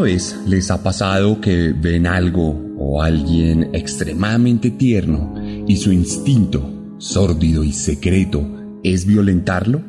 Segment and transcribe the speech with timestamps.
[0.00, 5.34] Vez les ha pasado que ven algo o alguien extremadamente tierno
[5.66, 8.44] y su instinto, sórdido y secreto,
[8.82, 9.82] es violentarlo?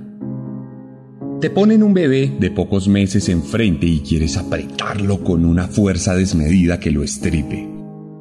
[1.40, 6.80] Te ponen un bebé de pocos meses enfrente y quieres apretarlo con una fuerza desmedida
[6.80, 7.68] que lo estripe.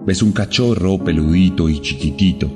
[0.06, 2.50] Ves un cachorro peludito y chiquitito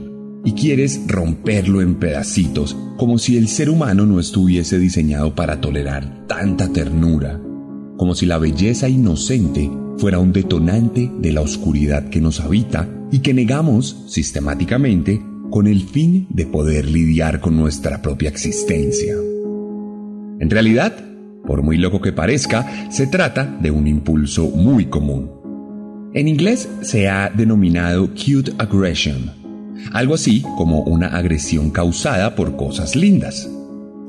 [0.44, 6.26] y quieres romperlo en pedacitos como si el ser humano no estuviese diseñado para tolerar
[6.26, 7.41] tanta ternura
[7.97, 13.20] como si la belleza inocente fuera un detonante de la oscuridad que nos habita y
[13.20, 19.15] que negamos sistemáticamente con el fin de poder lidiar con nuestra propia existencia.
[20.41, 20.95] En realidad,
[21.47, 25.31] por muy loco que parezca, se trata de un impulso muy común.
[26.12, 29.31] En inglés se ha denominado cute aggression,
[29.92, 33.48] algo así como una agresión causada por cosas lindas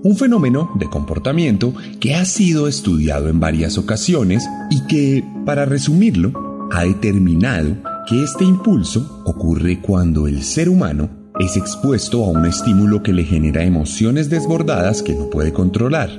[0.04, 6.68] un fenómeno de comportamiento que ha sido estudiado en varias ocasiones y que, para resumirlo,
[6.72, 13.04] ha determinado que este impulso ocurre cuando el ser humano es expuesto a un estímulo
[13.04, 16.10] que le genera emociones desbordadas que no puede controlar,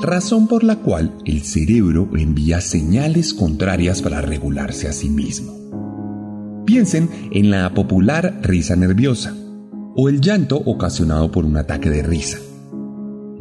[0.00, 5.52] razón por la cual el cerebro envía señales contrarias para regularse a sí mismo.
[6.64, 9.34] Piensen en la popular risa nerviosa
[9.94, 12.38] o el llanto ocasionado por un ataque de risa.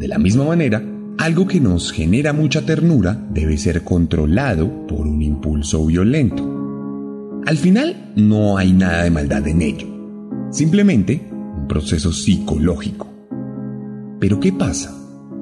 [0.02, 0.84] De la misma manera,
[1.20, 7.42] algo que nos genera mucha ternura debe ser controlado por un impulso violento.
[7.46, 9.86] Al final no hay nada de maldad en ello,
[10.50, 13.14] simplemente un proceso psicológico.
[14.20, 14.92] Pero ¿qué pasa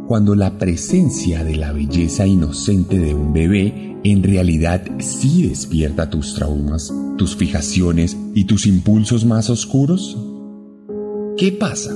[0.10, 6.36] cuando la presencia de la belleza inocente de un bebé en realidad sí despierta tus
[6.36, 10.18] traumas, tus fijaciones y tus impulsos más oscuros?
[11.38, 11.96] ¿Qué pasa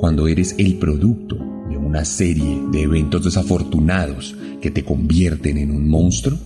[0.00, 1.59] cuando eres el producto
[1.90, 6.38] una serie de eventos desafortunados que te convierten en un monstruo?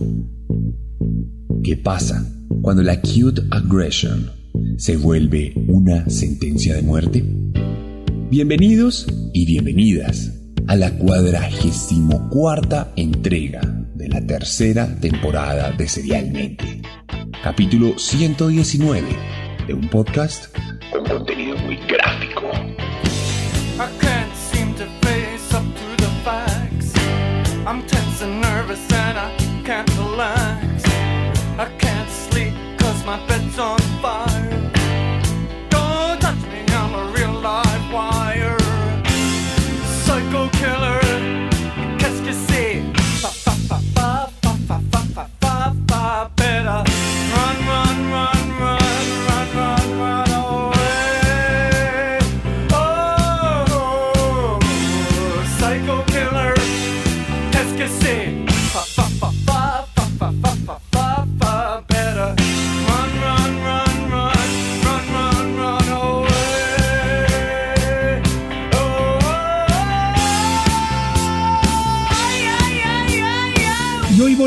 [1.63, 2.27] ¿Qué pasa
[2.63, 4.31] cuando la cute aggression
[4.77, 7.23] se vuelve una sentencia de muerte?
[8.31, 9.05] Bienvenidos
[9.35, 10.33] y bienvenidas
[10.65, 13.61] a la cuadragésimo cuarta entrega
[13.93, 16.81] de la tercera temporada de Serialmente,
[17.43, 19.03] capítulo 119
[19.67, 20.47] de un podcast
[20.91, 22.04] con contenido muy gráfico.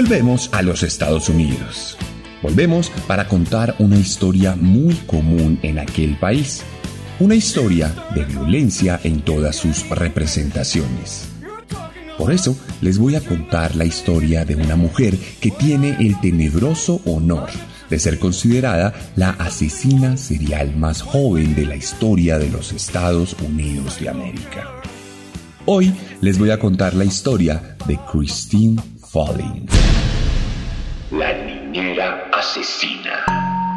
[0.08, 1.98] Volvemos a los Estados Unidos.
[2.42, 6.62] Volvemos para contar una historia muy común en aquel país.
[7.20, 11.24] Una historia de violencia en todas sus representaciones.
[12.16, 17.02] Por eso les voy a contar la historia de una mujer que tiene el tenebroso
[17.04, 17.50] honor
[17.90, 24.00] de ser considerada la asesina serial más joven de la historia de los Estados Unidos
[24.00, 24.72] de América.
[25.66, 29.66] Hoy les voy a contar la historia de Christine Falling.
[31.10, 33.67] La niñera asesina.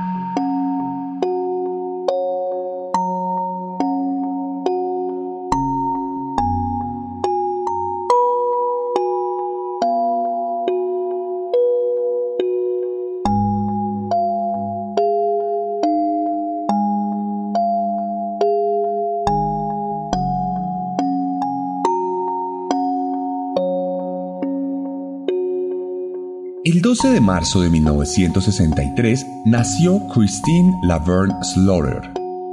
[26.82, 32.02] El 12 de marzo de 1963 nació Christine Laverne Slaughter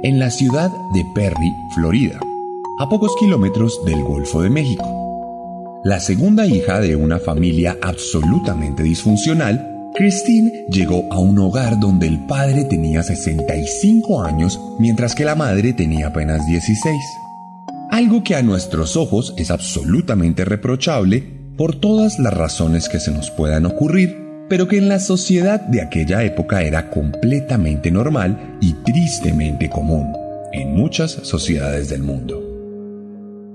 [0.03, 2.19] en la ciudad de Perry, Florida,
[2.77, 5.81] a pocos kilómetros del Golfo de México.
[5.83, 12.23] La segunda hija de una familia absolutamente disfuncional, Christine llegó a un hogar donde el
[12.27, 16.95] padre tenía 65 años mientras que la madre tenía apenas 16.
[17.89, 23.31] Algo que a nuestros ojos es absolutamente reprochable por todas las razones que se nos
[23.31, 24.15] puedan ocurrir,
[24.47, 30.07] pero que en la sociedad de aquella época era completamente normal y tristemente común
[30.53, 32.41] en muchas sociedades del mundo.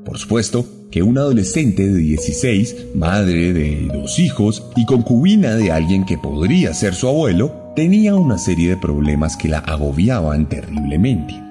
[0.05, 6.05] Por supuesto que un adolescente de 16, madre de dos hijos y concubina de alguien
[6.05, 11.43] que podría ser su abuelo, tenía una serie de problemas que la agobiaban terriblemente.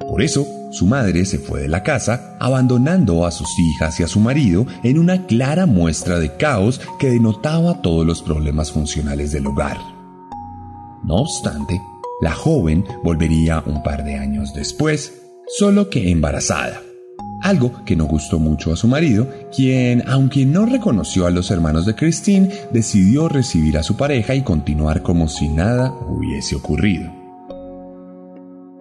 [0.00, 4.08] Por eso, su madre se fue de la casa, abandonando a sus hijas y a
[4.08, 9.46] su marido en una clara muestra de caos que denotaba todos los problemas funcionales del
[9.46, 9.78] hogar.
[11.02, 11.80] No obstante,
[12.20, 16.82] la joven volvería un par de años después, solo que embarazada.
[17.40, 21.86] Algo que no gustó mucho a su marido, quien, aunque no reconoció a los hermanos
[21.86, 27.15] de Christine, decidió recibir a su pareja y continuar como si nada hubiese ocurrido.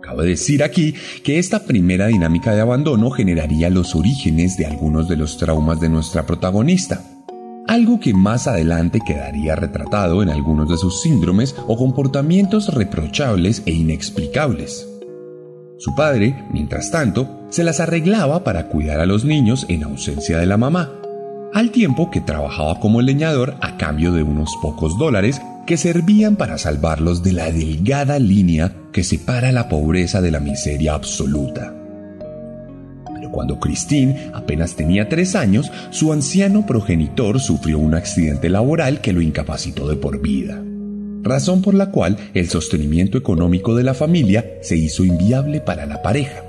[0.06, 0.94] Cabe decir aquí
[1.24, 5.90] que esta primera dinámica de abandono generaría los orígenes de algunos de los traumas de
[5.90, 7.02] nuestra protagonista,
[7.68, 13.72] algo que más adelante quedaría retratado en algunos de sus síndromes o comportamientos reprochables e
[13.72, 14.88] inexplicables.
[15.80, 20.46] Su padre, mientras tanto, se las arreglaba para cuidar a los niños en ausencia de
[20.46, 20.92] la mamá,
[21.52, 26.60] al tiempo que trabajaba como leñador a cambio de unos pocos dólares que servían para
[26.60, 31.76] salvarlos de la delgada línea que separa la pobreza de la miseria absoluta.
[33.14, 39.12] Pero cuando Christine apenas tenía tres años, su anciano progenitor sufrió un accidente laboral que
[39.12, 40.64] lo incapacitó de por vida,
[41.24, 46.02] razón por la cual el sostenimiento económico de la familia se hizo inviable para la
[46.02, 46.46] pareja,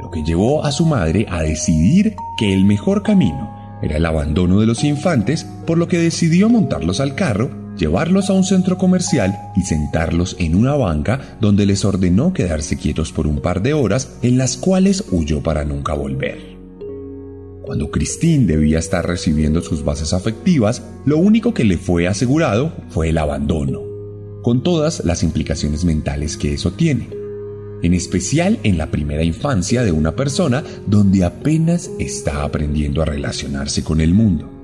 [0.00, 4.60] lo que llevó a su madre a decidir que el mejor camino era el abandono
[4.60, 9.36] de los infantes, por lo que decidió montarlos al carro llevarlos a un centro comercial
[9.54, 14.16] y sentarlos en una banca donde les ordenó quedarse quietos por un par de horas
[14.22, 16.56] en las cuales huyó para nunca volver.
[17.62, 23.08] Cuando Christine debía estar recibiendo sus bases afectivas, lo único que le fue asegurado fue
[23.08, 23.80] el abandono,
[24.42, 27.08] con todas las implicaciones mentales que eso tiene,
[27.82, 33.82] en especial en la primera infancia de una persona donde apenas está aprendiendo a relacionarse
[33.82, 34.55] con el mundo.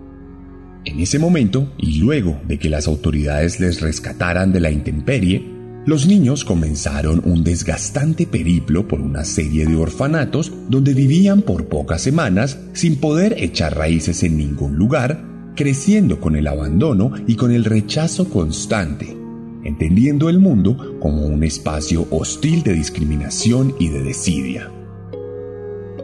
[0.84, 5.52] En ese momento, y luego de que las autoridades les rescataran de la intemperie,
[5.86, 12.02] los niños comenzaron un desgastante periplo por una serie de orfanatos donde vivían por pocas
[12.02, 15.24] semanas sin poder echar raíces en ningún lugar,
[15.56, 19.16] creciendo con el abandono y con el rechazo constante,
[19.64, 24.81] entendiendo el mundo como un espacio hostil de discriminación y de desidia.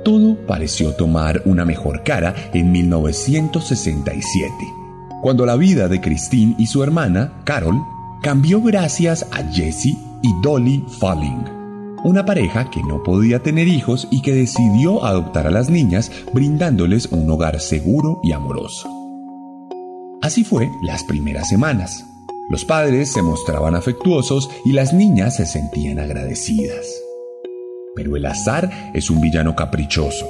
[0.09, 4.55] Todo pareció tomar una mejor cara en 1967,
[5.21, 7.77] cuando la vida de Christine y su hermana, Carol,
[8.23, 11.45] cambió gracias a Jesse y Dolly Falling,
[12.05, 17.09] una pareja que no podía tener hijos y que decidió adoptar a las niñas brindándoles
[17.13, 18.89] un hogar seguro y amoroso.
[20.23, 22.07] Así fue las primeras semanas.
[22.49, 26.87] Los padres se mostraban afectuosos y las niñas se sentían agradecidas.
[27.99, 30.25] Pero el azar es un villano caprichoso.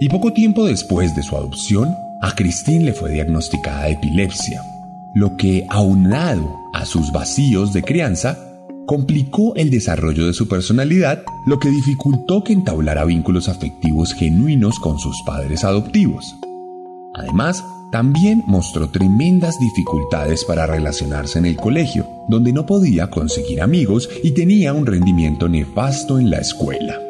[0.00, 4.62] Y poco tiempo después de su adopción, a Christine le fue diagnosticada epilepsia,
[5.14, 8.38] lo que, aunado a sus vacíos de crianza,
[8.86, 14.98] complicó el desarrollo de su personalidad, lo que dificultó que entablara vínculos afectivos genuinos con
[14.98, 16.34] sus padres adoptivos.
[17.12, 17.62] Además,
[17.92, 24.30] también mostró tremendas dificultades para relacionarse en el colegio, donde no podía conseguir amigos y
[24.30, 27.09] tenía un rendimiento nefasto en la escuela.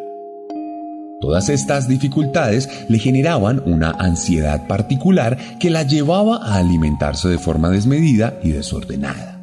[1.21, 7.69] Todas estas dificultades le generaban una ansiedad particular que la llevaba a alimentarse de forma
[7.69, 9.39] desmedida y desordenada.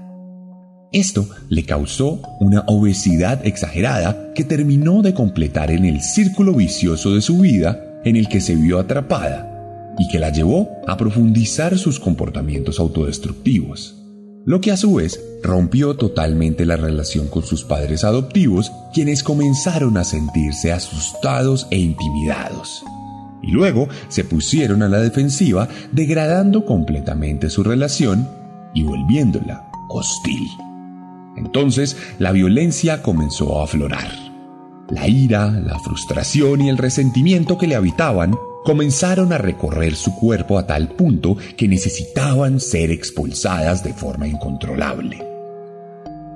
[0.91, 7.21] Esto le causó una obesidad exagerada que terminó de completar en el círculo vicioso de
[7.21, 11.99] su vida en el que se vio atrapada y que la llevó a profundizar sus
[11.99, 14.06] comportamientos autodestructivos
[14.45, 19.97] lo que a su vez rompió totalmente la relación con sus padres adoptivos, quienes comenzaron
[19.97, 22.83] a sentirse asustados e intimidados.
[23.41, 28.27] Y luego se pusieron a la defensiva, degradando completamente su relación
[28.73, 30.47] y volviéndola hostil.
[31.37, 34.26] Entonces la violencia comenzó a aflorar.
[34.89, 40.57] La ira, la frustración y el resentimiento que le habitaban comenzaron a recorrer su cuerpo
[40.57, 45.25] a tal punto que necesitaban ser expulsadas de forma incontrolable.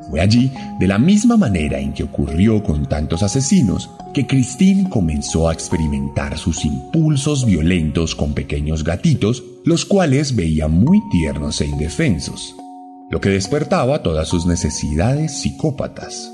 [0.10, 5.48] Fue allí, de la misma manera en que ocurrió con tantos asesinos, que Christine comenzó
[5.48, 12.56] a experimentar sus impulsos violentos con pequeños gatitos, los cuales veía muy tiernos e indefensos,
[13.10, 16.30] lo que despertaba todas sus necesidades psicópatas,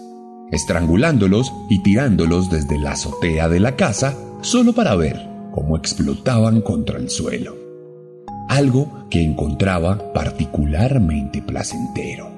[0.51, 6.99] estrangulándolos y tirándolos desde la azotea de la casa solo para ver como explotaban contra
[6.99, 7.55] el suelo.
[8.47, 12.31] Algo que encontraba particularmente placentero.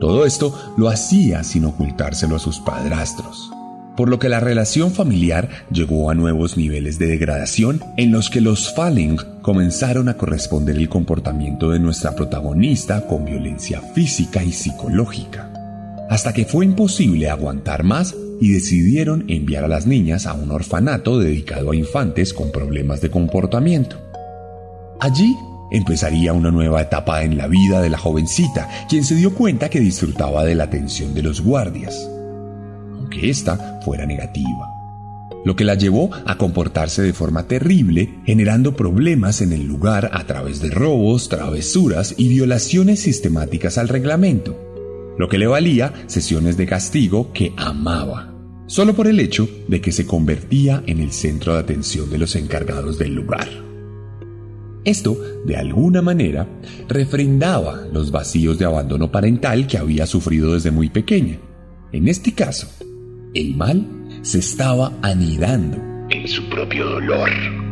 [0.00, 3.50] Todo esto lo hacía sin ocultárselo a sus padrastros,
[3.96, 8.42] por lo que la relación familiar llegó a nuevos niveles de degradación en los que
[8.42, 15.50] los Falling comenzaron a corresponder el comportamiento de nuestra protagonista con violencia física y psicológica,
[16.08, 21.18] hasta que fue imposible aguantar más y decidieron enviar a las niñas a un orfanato
[21.18, 23.96] dedicado a infantes con problemas de comportamiento.
[25.00, 25.34] Allí
[25.70, 29.80] empezaría una nueva etapa en la vida de la jovencita, quien se dio cuenta que
[29.80, 32.08] disfrutaba de la atención de los guardias,
[32.94, 34.70] aunque ésta fuera negativa,
[35.44, 40.24] lo que la llevó a comportarse de forma terrible, generando problemas en el lugar a
[40.24, 44.65] través de robos, travesuras y violaciones sistemáticas al reglamento
[45.18, 48.34] lo que le valía sesiones de castigo que amaba,
[48.66, 52.36] solo por el hecho de que se convertía en el centro de atención de los
[52.36, 53.48] encargados del lugar.
[54.84, 56.48] Esto, de alguna manera,
[56.88, 61.40] refrendaba los vacíos de abandono parental que había sufrido desde muy pequeña.
[61.90, 62.68] En este caso,
[63.34, 63.84] el mal
[64.22, 65.76] se estaba anidando
[66.10, 67.65] en su propio dolor.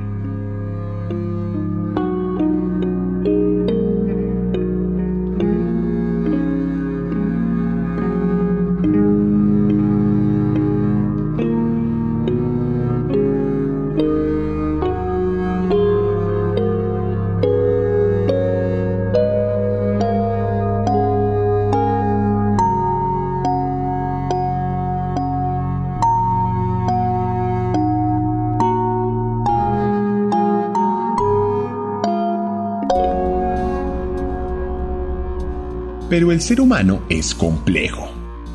[36.15, 38.09] Pero el ser humano es complejo.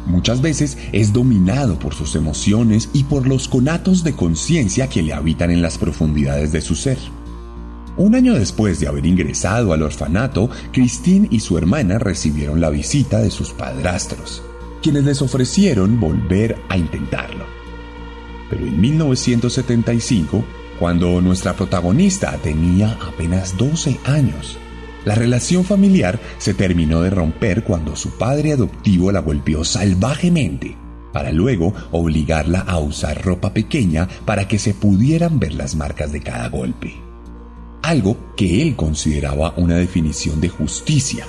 [0.05, 5.11] Muchas veces es dominado por sus emociones y por los conatos de conciencia que le
[5.11, 6.97] habitan en las profundidades de su ser.
[7.97, 13.19] Un año después de haber ingresado al orfanato, Christine y su hermana recibieron la visita
[13.19, 14.41] de sus padrastros,
[14.81, 17.43] quienes les ofrecieron volver a intentarlo.
[18.49, 20.45] Pero en 1975,
[20.79, 24.57] cuando nuestra protagonista tenía apenas 12 años,
[25.05, 30.75] la relación familiar se terminó de romper cuando su padre adoptivo la golpeó salvajemente,
[31.13, 36.21] para luego obligarla a usar ropa pequeña para que se pudieran ver las marcas de
[36.21, 36.95] cada golpe.
[37.81, 41.25] Algo que él consideraba una definición de justicia.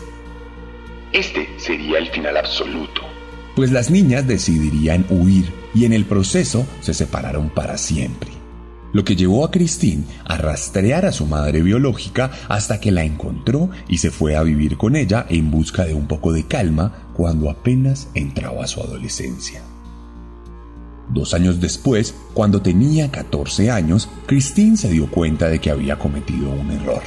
[1.13, 3.03] Este sería el final absoluto,
[3.55, 8.40] pues las niñas decidirían huir y en el proceso se separaron para siempre
[8.93, 13.71] lo que llevó a Christine a rastrear a su madre biológica hasta que la encontró
[13.89, 17.51] y se fue a vivir con ella en busca de un poco de calma cuando
[17.51, 19.63] apenas entraba a su adolescencia.
[21.13, 26.51] Dos años después, cuando tenía 14 años, Christine se dio cuenta de que había cometido
[26.51, 27.03] un error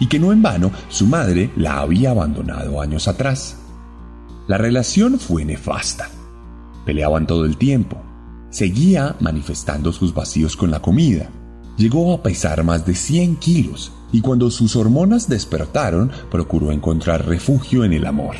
[0.00, 3.56] y que no en vano su madre la había abandonado años atrás.
[4.48, 6.08] La relación fue nefasta.
[6.84, 8.02] Peleaban todo el tiempo,
[8.50, 11.30] Seguía manifestando sus vacíos con la comida.
[11.76, 17.84] Llegó a pesar más de 100 kilos y cuando sus hormonas despertaron procuró encontrar refugio
[17.84, 18.34] en el amor.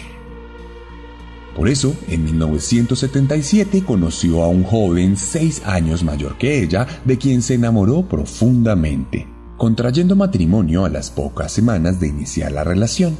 [1.57, 7.43] Por eso, en 1977 conoció a un joven seis años mayor que ella, de quien
[7.43, 13.17] se enamoró profundamente, contrayendo matrimonio a las pocas semanas de iniciar la relación.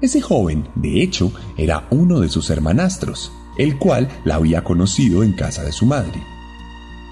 [0.00, 5.32] Ese joven, de hecho, era uno de sus hermanastros, el cual la había conocido en
[5.32, 6.20] casa de su madre.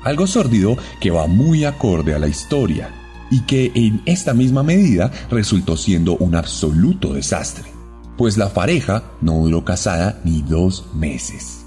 [0.02, 2.90] Algo sórdido que va muy acorde a la historia
[3.30, 7.70] y que en esta misma medida resultó siendo un absoluto desastre,
[8.16, 11.57] pues la pareja no duró casada ni dos meses.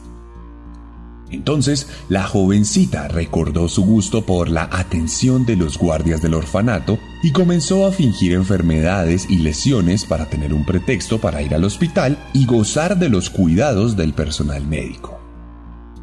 [1.31, 7.31] Entonces, la jovencita recordó su gusto por la atención de los guardias del orfanato y
[7.31, 12.45] comenzó a fingir enfermedades y lesiones para tener un pretexto para ir al hospital y
[12.45, 15.19] gozar de los cuidados del personal médico.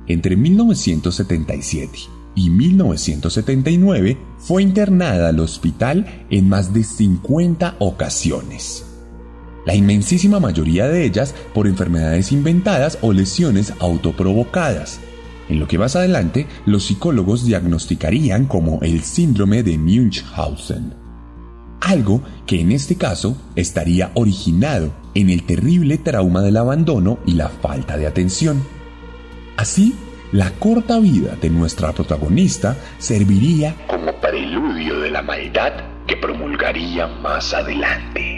[0.07, 1.99] Entre 1977
[2.35, 8.85] y 1979 fue internada al hospital en más de 50 ocasiones
[9.69, 14.99] la inmensísima mayoría de ellas por enfermedades inventadas o lesiones autoprovocadas,
[15.49, 20.95] en lo que más adelante los psicólogos diagnosticarían como el síndrome de Munchausen.
[21.81, 27.49] Algo que en este caso estaría originado en el terrible trauma del abandono y la
[27.49, 28.63] falta de atención.
[29.57, 29.95] Así,
[30.33, 35.73] la corta vida de nuestra protagonista serviría como preludio de la maldad
[36.07, 38.38] que promulgaría más adelante.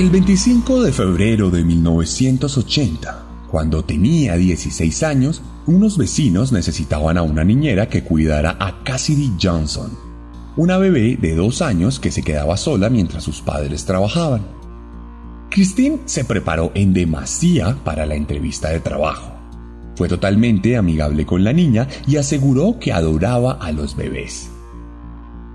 [0.00, 7.44] El 25 de febrero de 1980, cuando tenía 16 años, unos vecinos necesitaban a una
[7.44, 9.90] niñera que cuidara a Cassidy Johnson,
[10.56, 14.46] una bebé de dos años que se quedaba sola mientras sus padres trabajaban.
[15.50, 19.34] Christine se preparó en demasía para la entrevista de trabajo.
[19.96, 24.50] Fue totalmente amigable con la niña y aseguró que adoraba a los bebés.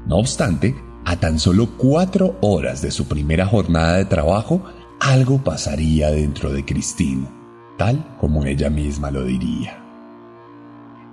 [0.06, 0.76] No obstante,
[1.06, 4.64] a tan solo cuatro horas de su primera jornada de trabajo,
[5.00, 7.28] algo pasaría dentro de Christine,
[7.78, 9.82] tal como ella misma lo diría.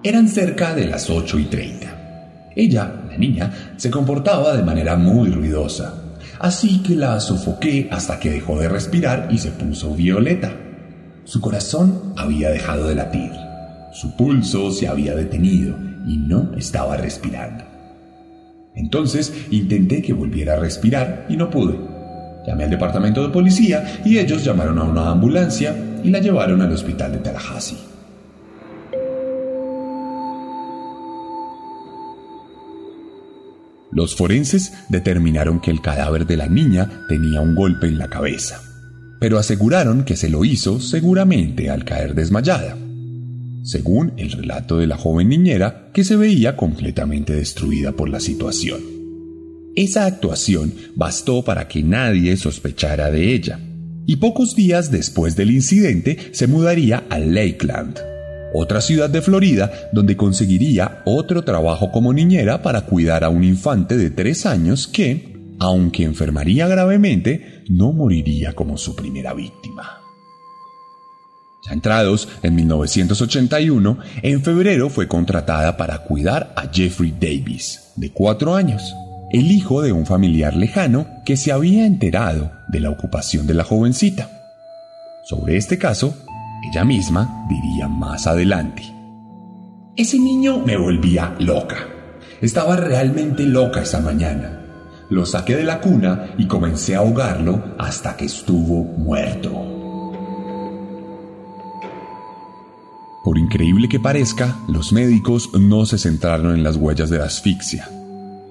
[0.02, 2.52] Eran cerca de las 8 y 30.
[2.56, 5.94] Ella, la niña, se comportaba de manera muy ruidosa,
[6.40, 10.52] así que la sofoqué hasta que dejó de respirar y se puso violeta.
[11.25, 13.30] Su corazón había dejado de latir,
[13.92, 17.72] su pulso se había detenido y no estaba respirando.
[18.75, 21.79] Entonces intenté que volviera a respirar y no pude.
[22.47, 26.73] Llamé al departamento de policía y ellos llamaron a una ambulancia y la llevaron al
[26.73, 27.93] hospital de Tallahassee.
[33.93, 38.62] Los forenses determinaron que el cadáver de la niña tenía un golpe en la cabeza,
[39.21, 42.75] pero aseguraron que se lo hizo seguramente al caer desmayada,
[43.62, 48.81] según el relato de la joven niñera que se veía completamente destruida por la situación.
[49.75, 53.61] Esa actuación bastó para que nadie sospechara de ella,
[54.04, 57.99] y pocos días después del incidente se mudaría a Lakeland,
[58.54, 63.97] otra ciudad de Florida donde conseguiría otro trabajo como niñera para cuidar a un infante
[63.97, 70.01] de tres años que, aunque enfermaría gravemente, no moriría como su primera víctima.
[71.64, 78.56] Ya entrados en 1981, en febrero fue contratada para cuidar a Jeffrey Davis, de cuatro
[78.56, 78.96] años,
[79.30, 83.62] el hijo de un familiar lejano que se había enterado de la ocupación de la
[83.62, 84.28] jovencita.
[85.25, 86.16] Sobre este caso,
[86.68, 88.82] ella misma diría más adelante.
[89.96, 91.76] Ese niño me volvía loca.
[92.40, 94.62] Estaba realmente loca esa mañana.
[95.10, 99.72] Lo saqué de la cuna y comencé a ahogarlo hasta que estuvo muerto.
[103.52, 107.86] Increíble que parezca, los médicos no se centraron en las huellas de asfixia.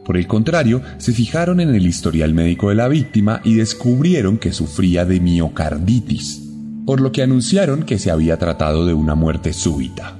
[0.05, 4.53] Por el contrario, se fijaron en el historial médico de la víctima y descubrieron que
[4.53, 6.43] sufría de miocarditis,
[6.85, 10.19] por lo que anunciaron que se había tratado de una muerte súbita.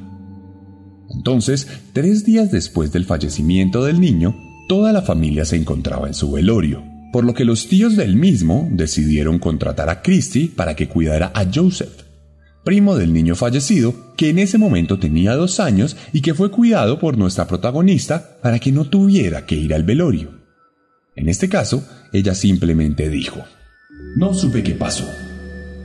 [1.11, 4.35] Entonces, tres días después del fallecimiento del niño,
[4.67, 8.67] toda la familia se encontraba en su velorio, por lo que los tíos del mismo
[8.71, 12.10] decidieron contratar a Christie para que cuidara a Joseph,
[12.63, 16.99] primo del niño fallecido, que en ese momento tenía dos años y que fue cuidado
[16.99, 20.41] por nuestra protagonista para que no tuviera que ir al velorio.
[21.15, 23.43] En este caso, ella simplemente dijo,
[24.15, 25.05] no supe qué pasó.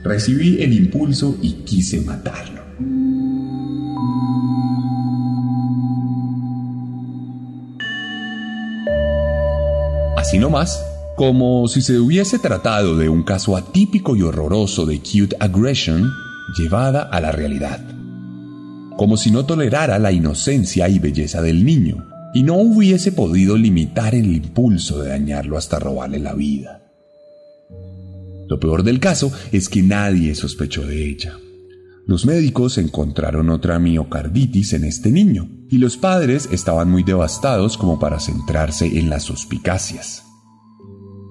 [0.03, 2.61] Recibí el impulso y quise matarlo.
[10.15, 10.83] Así nomás,
[11.15, 16.11] como si se hubiese tratado de un caso atípico y horroroso de cute aggression
[16.55, 17.81] llevada a la realidad.
[18.97, 24.15] Como si no tolerara la inocencia y belleza del niño y no hubiese podido limitar
[24.15, 26.83] el impulso de dañarlo hasta robarle la vida.
[28.47, 31.37] Lo peor del caso es que nadie sospechó de ella.
[32.05, 37.99] Los médicos encontraron otra miocarditis en este niño y los padres estaban muy devastados como
[37.99, 40.23] para centrarse en las suspicacias.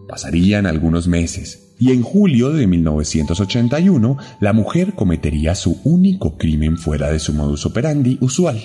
[0.06, 7.10] Pasarían algunos meses y en julio de 1981 la mujer cometería su único crimen fuera
[7.10, 8.58] de su modus operandi usual.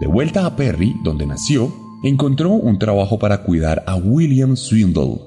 [0.00, 5.20] De vuelta a Perry, donde nació, encontró un trabajo para cuidar a William Swindle,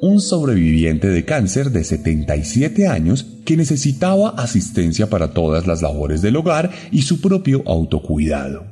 [0.00, 6.36] un sobreviviente de cáncer de 77 años que necesitaba asistencia para todas las labores del
[6.36, 8.64] hogar y su propio autocuidado.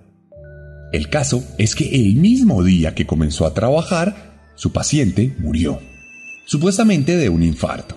[0.92, 5.80] El caso es que el mismo día que comenzó a trabajar, su paciente murió,
[6.46, 7.96] supuestamente de un infarto.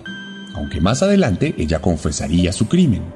[0.54, 3.14] aunque más adelante ella confesaría su crimen.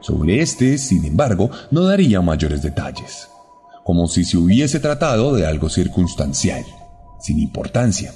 [0.00, 3.28] Sobre este, sin embargo, no daría mayores detalles,
[3.82, 6.64] como si se hubiese tratado de algo circunstancial,
[7.18, 8.14] sin importancia,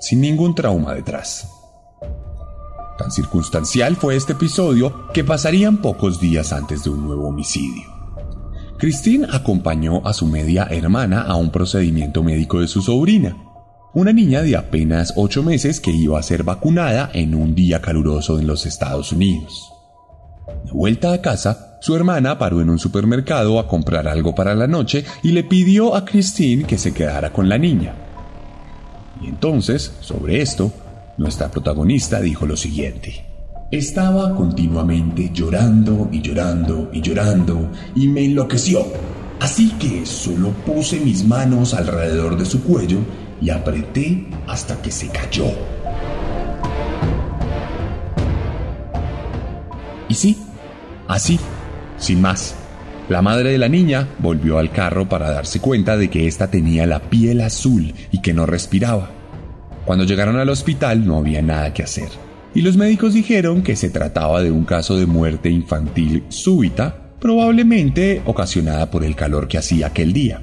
[0.00, 1.48] sin ningún trauma detrás.
[2.96, 7.88] Tan circunstancial fue este episodio que pasarían pocos días antes de un nuevo homicidio.
[8.78, 13.36] Christine acompañó a su media hermana a un procedimiento médico de su sobrina,
[13.92, 18.38] una niña de apenas ocho meses que iba a ser vacunada en un día caluroso
[18.38, 19.72] en los Estados Unidos.
[20.64, 24.66] De vuelta a casa, su hermana paró en un supermercado a comprar algo para la
[24.66, 27.94] noche y le pidió a Christine que se quedara con la niña.
[29.20, 30.70] Y entonces, sobre esto,
[31.18, 33.26] nuestra protagonista dijo lo siguiente.
[33.72, 38.84] Estaba continuamente llorando y llorando y llorando y me enloqueció.
[39.40, 42.98] Así que solo puse mis manos alrededor de su cuello
[43.40, 45.46] y apreté hasta que se cayó.
[50.08, 50.36] Y sí,
[51.08, 51.38] así,
[51.96, 52.56] sin más.
[53.08, 56.86] La madre de la niña volvió al carro para darse cuenta de que ésta tenía
[56.86, 59.10] la piel azul y que no respiraba.
[59.84, 62.08] Cuando llegaron al hospital no había nada que hacer,
[62.54, 68.22] y los médicos dijeron que se trataba de un caso de muerte infantil súbita, probablemente
[68.26, 70.40] ocasionada por el calor que hacía aquel día.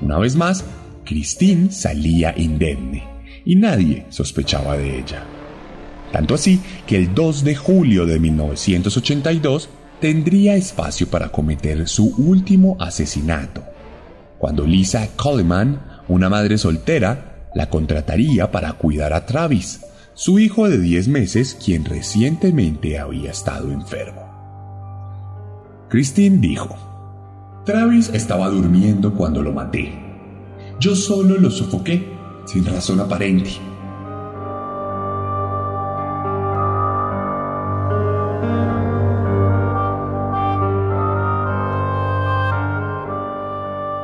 [0.00, 0.64] Una vez más,
[1.08, 3.02] Christine salía indemne,
[3.46, 5.24] y nadie sospechaba de ella.
[6.12, 9.70] Tanto así que el 2 de julio de 1982
[10.02, 13.64] tendría espacio para cometer su último asesinato,
[14.36, 19.80] cuando Lisa Coleman, una madre soltera, la contrataría para cuidar a Travis,
[20.12, 24.28] su hijo de 10 meses quien recientemente había estado enfermo.
[25.88, 26.76] Christine dijo,
[27.64, 30.07] Travis estaba durmiendo cuando lo maté.
[30.80, 33.50] Yo solo lo sofoqué, sin razón aparente.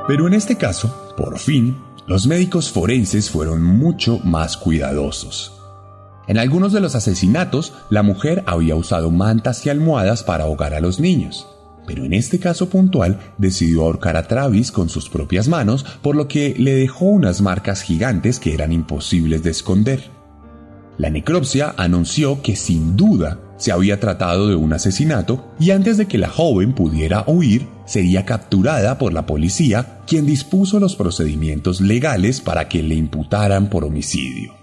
[0.09, 5.53] Pero en este caso, por fin, los médicos forenses fueron mucho más cuidadosos.
[6.27, 10.81] En algunos de los asesinatos, la mujer había usado mantas y almohadas para ahogar a
[10.81, 11.47] los niños,
[11.87, 16.29] pero en este caso puntual decidió ahorcar a Travis con sus propias manos, por lo
[16.29, 20.11] que le dejó unas marcas gigantes que eran imposibles de esconder.
[20.97, 26.07] La necropsia anunció que sin duda se había tratado de un asesinato y antes de
[26.07, 32.41] que la joven pudiera huir, sería capturada por la policía, quien dispuso los procedimientos legales
[32.41, 34.55] para que le imputaran por homicidio.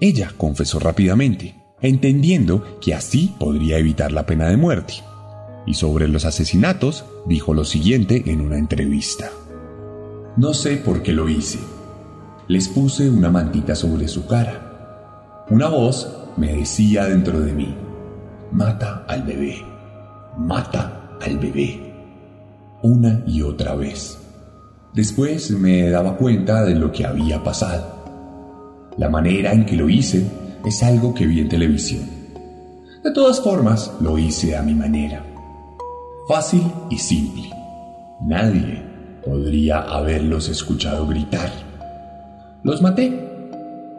[0.00, 4.94] Ella confesó rápidamente, entendiendo que así podría evitar la pena de muerte.
[5.66, 9.30] Y sobre los asesinatos dijo lo siguiente en una entrevista.
[10.36, 11.58] No sé por qué lo hice.
[12.48, 14.66] Les puse una mantita sobre su cara
[15.48, 17.72] una voz me decía dentro de mí,
[18.50, 19.56] mata al bebé,
[20.36, 21.94] mata al bebé,
[22.82, 24.18] una y otra vez.
[24.92, 28.90] Después me daba cuenta de lo que había pasado.
[28.98, 30.28] La manera en que lo hice
[30.64, 32.02] es algo que vi en televisión.
[33.04, 35.24] De todas formas, lo hice a mi manera.
[36.28, 37.50] Fácil y simple.
[38.20, 38.82] Nadie
[39.24, 41.50] podría haberlos escuchado gritar.
[42.64, 43.12] Los maté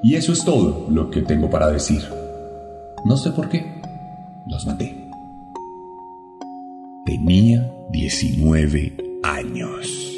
[0.04, 2.02] y eso es todo lo que tengo para decir.
[3.06, 3.82] No sé por qué.
[4.46, 5.10] Los maté.
[7.06, 10.17] Tenía 19 años.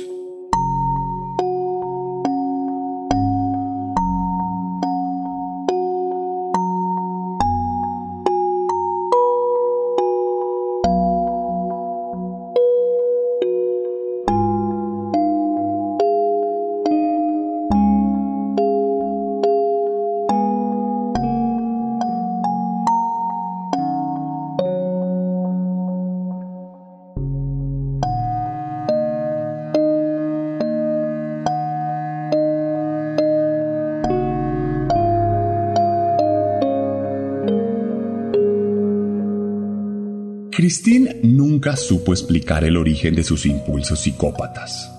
[40.69, 44.91] Christine nunca supo explicar el origen de sus impulsos psicópatas.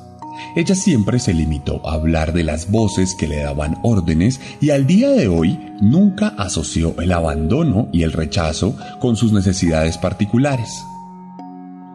[0.57, 4.89] Ella siempre se limitó a hablar de las voces que le daban órdenes y al
[4.89, 10.83] día de hoy nunca asoció el abandono y el rechazo con sus necesidades particulares.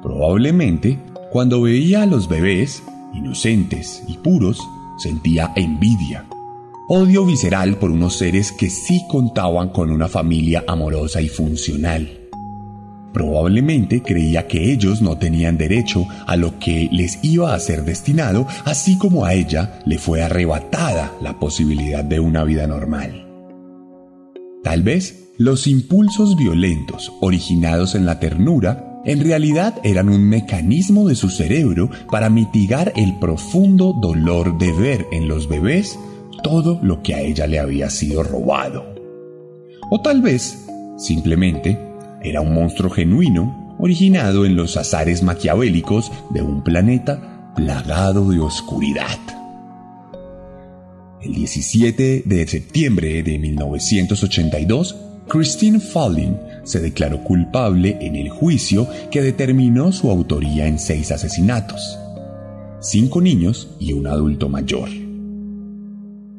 [0.01, 0.97] Probablemente,
[1.33, 2.81] cuando veía a los bebés,
[3.13, 4.57] inocentes y puros,
[4.97, 6.23] sentía envidia,
[6.87, 12.24] odio visceral por unos seres que sí contaban con una familia amorosa y funcional.
[13.15, 18.45] Probablemente creía que ellos no tenían derecho a lo que les iba a ser destinado,
[18.65, 23.25] así como a ella le fue arrebatada la posibilidad de una vida normal.
[24.65, 31.15] Tal vez los impulsos violentos originados en la ternura en realidad eran un mecanismo de
[31.15, 35.97] su cerebro para mitigar el profundo dolor de ver en los bebés
[36.43, 38.93] todo lo que a ella le había sido robado.
[39.89, 41.94] O tal vez, simplemente,
[42.25, 49.19] era un monstruo genuino originado en los azares maquiavélicos de un planeta plagado de oscuridad.
[51.21, 54.95] El 17 de septiembre de 1982,
[55.27, 61.97] Christine Falling se declaró culpable en el juicio que determinó su autoría en seis asesinatos,
[62.79, 64.89] cinco niños y un adulto mayor.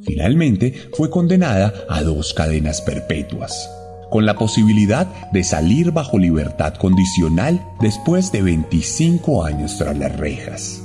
[0.02, 3.68] Finalmente fue condenada a dos cadenas perpetuas,
[4.10, 10.82] con la posibilidad de salir bajo libertad condicional después de 25 años tras las rejas.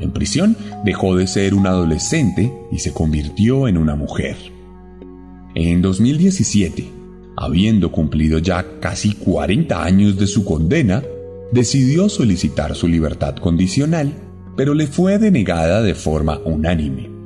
[0.00, 4.36] En prisión dejó de ser un adolescente y se convirtió en una mujer.
[5.54, 6.90] En 2017,
[7.36, 11.02] habiendo cumplido ya casi 40 años de su condena,
[11.52, 14.12] decidió solicitar su libertad condicional,
[14.56, 17.21] pero le fue denegada de forma unánime.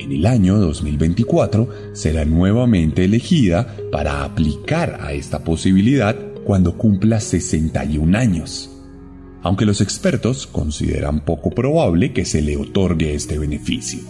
[0.00, 8.18] En el año 2024 será nuevamente elegida para aplicar a esta posibilidad cuando cumpla 61
[8.18, 8.70] años,
[9.42, 14.00] aunque los expertos consideran poco probable que se le otorgue este beneficio.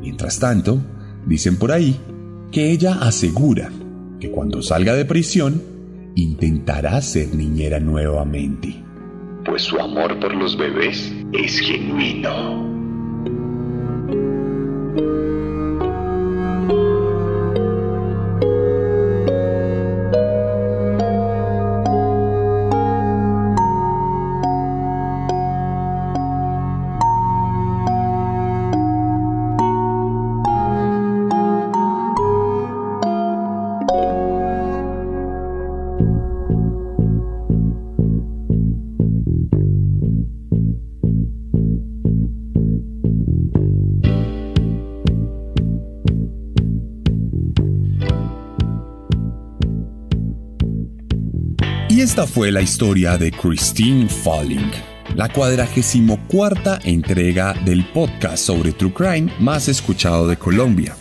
[0.00, 0.80] Mientras tanto,
[1.26, 1.96] Dicen por ahí
[2.52, 3.70] que ella asegura
[4.20, 5.60] que cuando salga de prisión
[6.14, 8.82] intentará ser niñera nuevamente.
[9.44, 12.75] Pues su amor por los bebés es genuino.
[52.26, 54.70] Fue la historia de Christine Falling,
[55.14, 60.96] la cuadragésimo cuarta entrega del podcast sobre True Crime más escuchado de Colombia.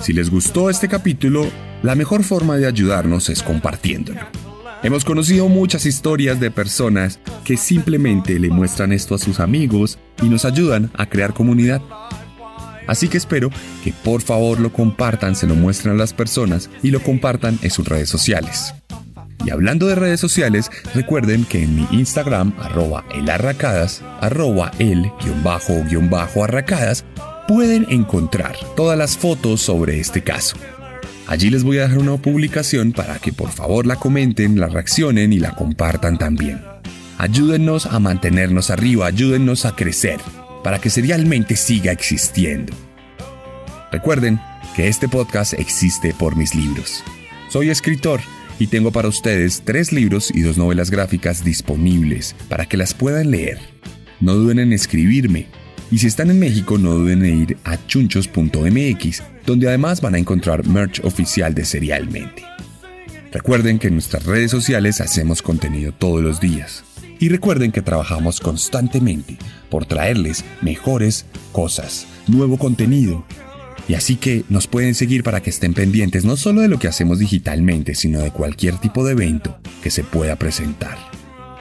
[0.00, 1.46] Si les gustó este capítulo,
[1.82, 4.20] la mejor forma de ayudarnos es compartiéndolo.
[4.82, 10.28] Hemos conocido muchas historias de personas que simplemente le muestran esto a sus amigos y
[10.28, 11.82] nos ayudan a crear comunidad.
[12.86, 13.50] Así que espero
[13.82, 17.70] que por favor lo compartan, se lo muestren a las personas y lo compartan en
[17.70, 18.74] sus redes sociales.
[19.44, 25.42] Y hablando de redes sociales, recuerden que en mi Instagram, arroba elarracadas, arroba el guion
[25.42, 27.04] bajo guion bajo arracadas,
[27.46, 30.56] pueden encontrar todas las fotos sobre este caso.
[31.26, 35.32] Allí les voy a dejar una publicación para que por favor la comenten, la reaccionen
[35.32, 36.62] y la compartan también.
[37.18, 40.20] Ayúdennos a mantenernos arriba, ayúdennos a crecer,
[40.62, 42.72] para que serialmente siga existiendo.
[43.92, 44.40] Recuerden
[44.74, 47.04] que este podcast existe por mis libros.
[47.48, 48.20] Soy escritor
[48.58, 53.30] y tengo para ustedes tres libros y dos novelas gráficas disponibles para que las puedan
[53.30, 53.58] leer.
[54.20, 55.46] No duden en escribirme.
[55.90, 60.18] Y si están en México, no duden en ir a chunchos.mx, donde además van a
[60.18, 62.42] encontrar merch oficial de Serialmente.
[63.32, 66.84] Recuerden que en nuestras redes sociales hacemos contenido todos los días.
[67.18, 69.38] Y recuerden que trabajamos constantemente
[69.70, 73.24] por traerles mejores cosas, nuevo contenido
[73.88, 76.88] y así que nos pueden seguir para que estén pendientes no solo de lo que
[76.88, 80.96] hacemos digitalmente, sino de cualquier tipo de evento que se pueda presentar.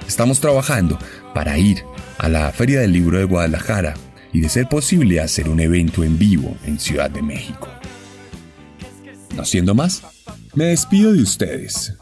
[0.07, 0.97] Estamos trabajando
[1.33, 1.83] para ir
[2.17, 3.95] a la Feria del Libro de Guadalajara
[4.31, 7.67] y de ser posible hacer un evento en vivo en Ciudad de México.
[9.35, 10.03] No siendo más,
[10.55, 11.93] me despido de ustedes.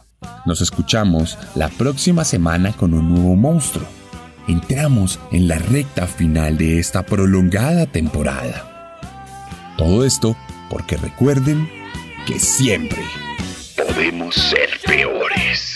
[0.46, 3.88] Nos escuchamos la próxima semana con un nuevo monstruo.
[4.48, 8.71] Entramos en la recta final de esta prolongada temporada.
[9.82, 10.38] Todo esto
[10.70, 11.68] porque recuerden
[12.28, 13.02] que siempre
[13.76, 15.71] podemos ser peores.